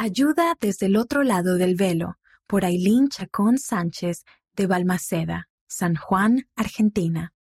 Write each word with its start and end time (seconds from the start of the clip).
Ayuda 0.00 0.56
desde 0.60 0.86
el 0.86 0.96
otro 0.96 1.24
lado 1.24 1.56
del 1.56 1.74
velo, 1.74 2.20
por 2.46 2.64
Ailín 2.64 3.08
Chacón 3.08 3.58
Sánchez 3.58 4.24
de 4.54 4.68
Balmaceda, 4.68 5.48
San 5.66 5.96
Juan, 5.96 6.46
Argentina. 6.54 7.34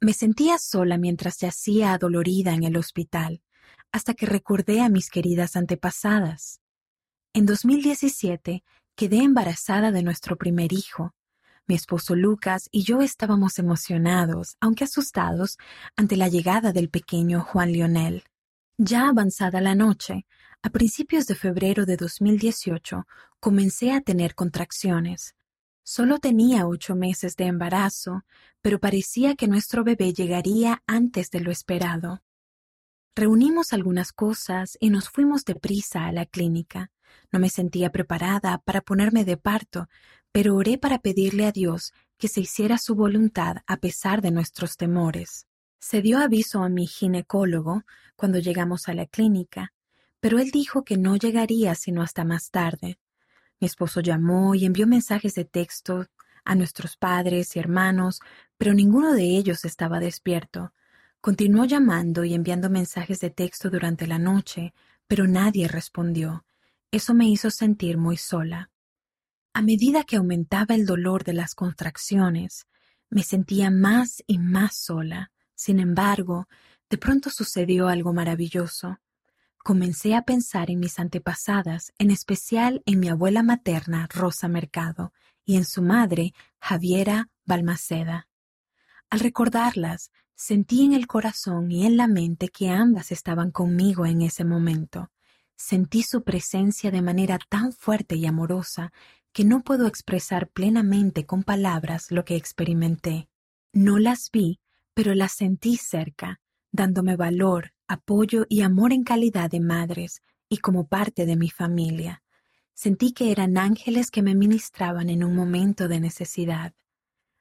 Me 0.00 0.12
sentía 0.12 0.58
sola 0.58 0.98
mientras 0.98 1.38
yacía 1.38 1.92
adolorida 1.92 2.52
en 2.52 2.64
el 2.64 2.76
hospital, 2.76 3.42
hasta 3.92 4.14
que 4.14 4.26
recordé 4.26 4.80
a 4.80 4.88
mis 4.88 5.08
queridas 5.08 5.54
antepasadas. 5.54 6.60
En 7.32 7.46
2017 7.46 8.64
quedé 8.96 9.18
embarazada 9.18 9.92
de 9.92 10.02
nuestro 10.02 10.36
primer 10.36 10.72
hijo. 10.72 11.14
Mi 11.68 11.76
esposo 11.76 12.16
Lucas 12.16 12.68
y 12.72 12.82
yo 12.82 13.02
estábamos 13.02 13.60
emocionados, 13.60 14.56
aunque 14.60 14.82
asustados, 14.82 15.58
ante 15.94 16.16
la 16.16 16.26
llegada 16.26 16.72
del 16.72 16.90
pequeño 16.90 17.40
Juan 17.40 17.70
Lionel. 17.70 18.24
Ya 18.78 19.08
avanzada 19.08 19.60
la 19.60 19.76
noche, 19.76 20.26
a 20.62 20.70
principios 20.70 21.26
de 21.26 21.34
febrero 21.34 21.86
de 21.86 21.96
2018 21.96 23.06
comencé 23.40 23.90
a 23.92 24.00
tener 24.00 24.36
contracciones. 24.36 25.34
Solo 25.82 26.20
tenía 26.20 26.68
ocho 26.68 26.94
meses 26.94 27.34
de 27.34 27.46
embarazo, 27.46 28.24
pero 28.60 28.78
parecía 28.78 29.34
que 29.34 29.48
nuestro 29.48 29.82
bebé 29.82 30.12
llegaría 30.12 30.80
antes 30.86 31.30
de 31.30 31.40
lo 31.40 31.50
esperado. 31.50 32.22
Reunimos 33.16 33.72
algunas 33.72 34.12
cosas 34.12 34.78
y 34.78 34.90
nos 34.90 35.08
fuimos 35.08 35.44
deprisa 35.44 36.06
a 36.06 36.12
la 36.12 36.26
clínica. 36.26 36.92
No 37.32 37.40
me 37.40 37.50
sentía 37.50 37.90
preparada 37.90 38.58
para 38.58 38.80
ponerme 38.82 39.24
de 39.24 39.36
parto, 39.36 39.88
pero 40.30 40.54
oré 40.54 40.78
para 40.78 41.00
pedirle 41.00 41.44
a 41.44 41.52
Dios 41.52 41.92
que 42.16 42.28
se 42.28 42.40
hiciera 42.40 42.78
su 42.78 42.94
voluntad 42.94 43.56
a 43.66 43.78
pesar 43.78 44.22
de 44.22 44.30
nuestros 44.30 44.76
temores. 44.76 45.48
Se 45.80 46.00
dio 46.00 46.18
aviso 46.18 46.62
a 46.62 46.68
mi 46.68 46.86
ginecólogo 46.86 47.82
cuando 48.14 48.38
llegamos 48.38 48.88
a 48.88 48.94
la 48.94 49.06
clínica, 49.06 49.71
pero 50.22 50.38
él 50.38 50.52
dijo 50.52 50.84
que 50.84 50.96
no 50.96 51.16
llegaría 51.16 51.74
sino 51.74 52.00
hasta 52.00 52.24
más 52.24 52.52
tarde. 52.52 53.00
Mi 53.58 53.66
esposo 53.66 54.00
llamó 54.00 54.54
y 54.54 54.64
envió 54.64 54.86
mensajes 54.86 55.34
de 55.34 55.44
texto 55.44 56.06
a 56.44 56.54
nuestros 56.54 56.96
padres 56.96 57.56
y 57.56 57.58
hermanos, 57.58 58.20
pero 58.56 58.72
ninguno 58.72 59.14
de 59.14 59.24
ellos 59.24 59.64
estaba 59.64 59.98
despierto. 59.98 60.72
Continuó 61.20 61.64
llamando 61.64 62.22
y 62.24 62.34
enviando 62.34 62.70
mensajes 62.70 63.18
de 63.18 63.30
texto 63.30 63.68
durante 63.68 64.06
la 64.06 64.20
noche, 64.20 64.74
pero 65.08 65.26
nadie 65.26 65.66
respondió. 65.66 66.44
Eso 66.92 67.14
me 67.14 67.28
hizo 67.28 67.50
sentir 67.50 67.98
muy 67.98 68.16
sola. 68.16 68.70
A 69.52 69.60
medida 69.60 70.04
que 70.04 70.16
aumentaba 70.16 70.76
el 70.76 70.86
dolor 70.86 71.24
de 71.24 71.32
las 71.32 71.56
contracciones, 71.56 72.68
me 73.10 73.24
sentía 73.24 73.72
más 73.72 74.22
y 74.28 74.38
más 74.38 74.76
sola. 74.76 75.32
Sin 75.56 75.80
embargo, 75.80 76.46
de 76.88 76.98
pronto 76.98 77.28
sucedió 77.28 77.88
algo 77.88 78.12
maravilloso 78.12 79.00
comencé 79.62 80.14
a 80.14 80.22
pensar 80.22 80.70
en 80.70 80.80
mis 80.80 80.98
antepasadas, 80.98 81.92
en 81.98 82.10
especial 82.10 82.82
en 82.86 83.00
mi 83.00 83.08
abuela 83.08 83.42
materna, 83.42 84.08
Rosa 84.12 84.48
Mercado, 84.48 85.12
y 85.44 85.56
en 85.56 85.64
su 85.64 85.82
madre, 85.82 86.34
Javiera 86.60 87.28
Balmaceda. 87.44 88.28
Al 89.10 89.20
recordarlas, 89.20 90.10
sentí 90.34 90.84
en 90.84 90.92
el 90.92 91.06
corazón 91.06 91.70
y 91.70 91.86
en 91.86 91.96
la 91.96 92.08
mente 92.08 92.48
que 92.48 92.70
ambas 92.70 93.12
estaban 93.12 93.50
conmigo 93.50 94.06
en 94.06 94.22
ese 94.22 94.44
momento. 94.44 95.10
Sentí 95.56 96.02
su 96.02 96.24
presencia 96.24 96.90
de 96.90 97.02
manera 97.02 97.38
tan 97.48 97.72
fuerte 97.72 98.16
y 98.16 98.26
amorosa 98.26 98.92
que 99.32 99.44
no 99.44 99.62
puedo 99.62 99.86
expresar 99.86 100.48
plenamente 100.48 101.24
con 101.24 101.42
palabras 101.42 102.10
lo 102.10 102.24
que 102.24 102.36
experimenté. 102.36 103.28
No 103.72 103.98
las 103.98 104.30
vi, 104.30 104.60
pero 104.94 105.14
las 105.14 105.32
sentí 105.32 105.76
cerca, 105.76 106.40
dándome 106.70 107.16
valor, 107.16 107.72
apoyo 107.92 108.46
y 108.48 108.62
amor 108.62 108.92
en 108.92 109.04
calidad 109.04 109.50
de 109.50 109.60
madres 109.60 110.22
y 110.48 110.58
como 110.58 110.86
parte 110.86 111.26
de 111.26 111.36
mi 111.36 111.50
familia. 111.50 112.22
Sentí 112.72 113.12
que 113.12 113.30
eran 113.30 113.58
ángeles 113.58 114.10
que 114.10 114.22
me 114.22 114.34
ministraban 114.34 115.10
en 115.10 115.22
un 115.22 115.36
momento 115.36 115.88
de 115.88 116.00
necesidad. 116.00 116.72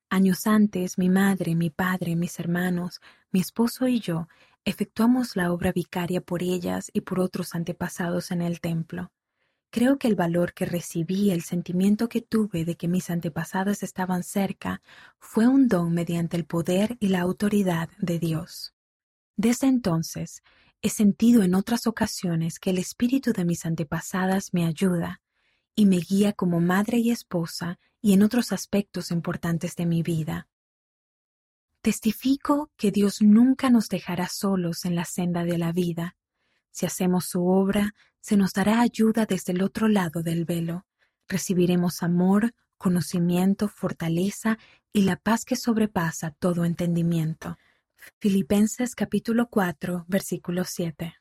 Años 0.09 0.47
antes, 0.47 0.97
mi 0.97 1.09
madre, 1.09 1.55
mi 1.55 1.69
padre, 1.69 2.17
mis 2.17 2.37
hermanos, 2.37 2.99
mi 3.31 3.39
esposo 3.39 3.87
y 3.87 4.01
yo 4.01 4.27
efectuamos 4.65 5.35
la 5.35 5.51
obra 5.53 5.71
vicaria 5.71 6.21
por 6.21 6.43
ellas 6.43 6.91
y 6.93 7.01
por 7.01 7.19
otros 7.21 7.55
antepasados 7.55 8.29
en 8.31 8.41
el 8.41 8.59
templo. 8.59 9.11
Creo 9.71 9.97
que 9.97 10.09
el 10.09 10.15
valor 10.15 10.53
que 10.53 10.65
recibí, 10.65 11.31
el 11.31 11.43
sentimiento 11.43 12.09
que 12.09 12.21
tuve 12.21 12.65
de 12.65 12.75
que 12.75 12.89
mis 12.89 13.09
antepasadas 13.09 13.83
estaban 13.83 14.23
cerca, 14.23 14.81
fue 15.17 15.47
un 15.47 15.69
don 15.69 15.93
mediante 15.93 16.35
el 16.35 16.45
poder 16.45 16.97
y 16.99 17.07
la 17.07 17.21
autoridad 17.21 17.89
de 17.99 18.19
Dios. 18.19 18.75
Desde 19.41 19.65
entonces 19.65 20.43
he 20.83 20.89
sentido 20.89 21.41
en 21.41 21.55
otras 21.55 21.87
ocasiones 21.87 22.59
que 22.59 22.69
el 22.69 22.77
espíritu 22.77 23.33
de 23.33 23.43
mis 23.43 23.65
antepasadas 23.65 24.53
me 24.53 24.67
ayuda 24.67 25.19
y 25.73 25.87
me 25.87 25.97
guía 25.97 26.31
como 26.31 26.59
madre 26.59 26.99
y 26.99 27.09
esposa 27.09 27.79
y 28.03 28.13
en 28.13 28.21
otros 28.21 28.51
aspectos 28.51 29.09
importantes 29.09 29.75
de 29.75 29.87
mi 29.87 30.03
vida. 30.03 30.47
Testifico 31.81 32.69
que 32.77 32.91
Dios 32.91 33.23
nunca 33.23 33.71
nos 33.71 33.89
dejará 33.89 34.27
solos 34.27 34.85
en 34.85 34.93
la 34.93 35.05
senda 35.05 35.43
de 35.43 35.57
la 35.57 35.71
vida. 35.71 36.15
Si 36.69 36.85
hacemos 36.85 37.25
su 37.25 37.47
obra, 37.47 37.95
se 38.19 38.37
nos 38.37 38.53
dará 38.53 38.79
ayuda 38.79 39.25
desde 39.25 39.53
el 39.53 39.63
otro 39.63 39.87
lado 39.87 40.21
del 40.21 40.45
velo. 40.45 40.85
Recibiremos 41.27 42.03
amor, 42.03 42.53
conocimiento, 42.77 43.69
fortaleza 43.69 44.59
y 44.93 45.01
la 45.01 45.15
paz 45.15 45.45
que 45.45 45.55
sobrepasa 45.55 46.29
todo 46.29 46.63
entendimiento. 46.63 47.57
Filipenses 48.19 48.95
capítulo 48.95 49.49
4, 49.49 50.05
versículo 50.07 50.63
7. 50.63 51.20